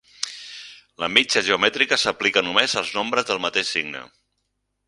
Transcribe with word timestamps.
La 1.03 1.09
mitja 1.17 1.43
geomètrica 1.51 2.01
s'aplica 2.05 2.45
només 2.49 2.77
als 2.83 2.97
nombres 2.99 3.29
del 3.31 3.47
mateix 3.47 3.73
signe. 3.77 4.07